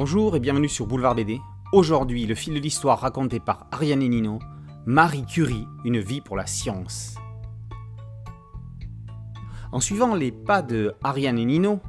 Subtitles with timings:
[0.00, 1.40] Bonjour et bienvenue sur Boulevard BD.
[1.72, 4.38] Aujourd'hui, le fil de l'histoire raconté par Ariane et Nino,
[4.86, 7.16] Marie Curie, une vie pour la science.
[9.72, 11.80] En suivant les pas de Ariane et Nino,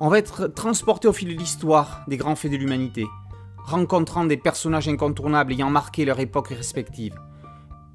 [0.00, 3.04] on va être transporté au fil de l'histoire des grands faits de l'humanité,
[3.58, 7.20] rencontrant des personnages incontournables ayant marqué leur époque respective.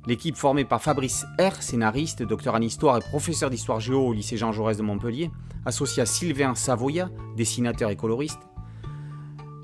[0.05, 4.37] L'équipe formée par Fabrice R, scénariste, docteur en histoire et professeur d'histoire géo au lycée
[4.37, 5.31] Jean Jaurès de Montpellier,
[5.65, 8.48] associé à Sylvain Savoya, dessinateur et coloriste,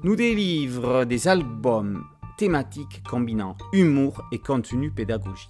[0.05, 2.03] nous délivre des albums
[2.37, 5.49] thématiques combinant humour et contenu pédagogique.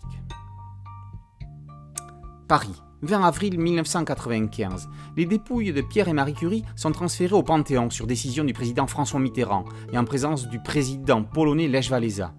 [2.48, 4.88] Paris, 20 avril 1995.
[5.18, 8.88] Les dépouilles de Pierre et Marie Curie sont transférées au Panthéon sur décision du président
[8.88, 12.34] François Mitterrand et en présence du président polonais Lech Walesa.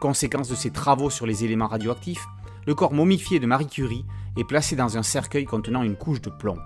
[0.00, 2.26] Conséquence de ses travaux sur les éléments radioactifs,
[2.66, 4.04] le corps momifié de Marie Curie
[4.36, 6.58] est placé dans un cercueil contenant une couche de plomb.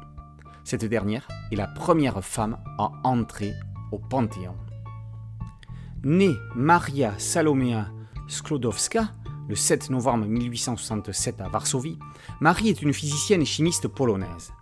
[0.65, 3.53] Cette dernière est la première femme à entrer
[3.93, 4.55] au Panthéon.
[6.05, 7.89] Née Maria Salomea
[8.29, 9.11] Sklodowska
[9.49, 11.99] le 7 novembre 1867 à Varsovie,
[12.41, 14.53] Marie est une physicienne et chimiste polonaise.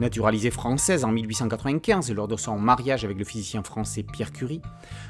[0.00, 4.62] Naturalisée française en 1895 lors de son mariage avec le physicien français Pierre Curie,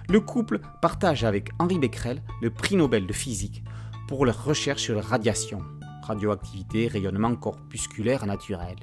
[0.08, 3.64] le couple partage avec Henri Becquerel le prix Nobel de physique
[4.06, 5.62] pour leurs recherches sur la radiation,
[6.02, 8.76] radioactivité, rayonnement corpusculaire naturel.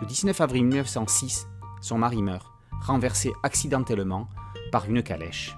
[0.00, 1.46] Le 19 avril 1906,
[1.80, 2.46] son mari meurt,
[2.80, 4.28] renversé accidentellement
[4.70, 5.56] par une calèche.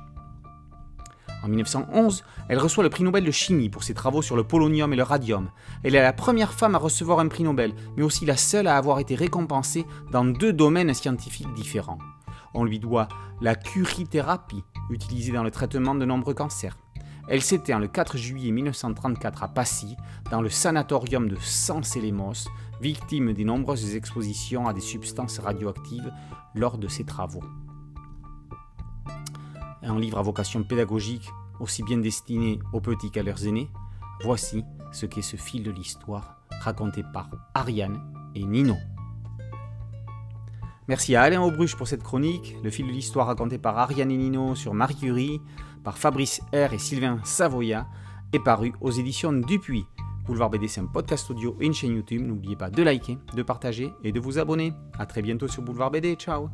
[1.45, 4.91] En 1911, elle reçoit le prix Nobel de chimie pour ses travaux sur le polonium
[4.95, 5.51] et le radium.
[5.83, 8.79] Elle est la première femme à recevoir un prix Nobel, mais aussi la seule à
[8.79, 11.99] avoir été récompensée dans deux domaines scientifiques différents.
[12.55, 13.09] On lui doit
[13.43, 16.79] la curithérapie, utilisée dans le traitement de nombreux cancers.
[17.29, 19.99] Elle s'éteint le 4 juillet 1934 à Passy,
[20.31, 22.49] dans le sanatorium de San Selemos,
[22.81, 26.11] victime des nombreuses expositions à des substances radioactives
[26.55, 27.45] lors de ses travaux
[29.85, 31.31] un livre à vocation pédagogique
[31.61, 33.71] aussi bien destiné aux petits qu'à leurs aînés,
[34.23, 38.01] voici ce qu'est ce fil de l'histoire raconté par Ariane
[38.35, 38.77] et Nino.
[40.89, 44.17] Merci à Alain Aubruche pour cette chronique, le fil de l'histoire raconté par Ariane et
[44.17, 45.41] Nino sur Marie Curie,
[45.83, 47.87] par Fabrice R et Sylvain Savoya,
[48.33, 49.87] est paru aux éditions Dupuis.
[50.27, 52.23] Boulevard BD, c'est un podcast audio et une chaîne YouTube.
[52.23, 54.73] N'oubliez pas de liker, de partager et de vous abonner.
[54.99, 56.15] A très bientôt sur Boulevard BD.
[56.15, 56.49] Ciao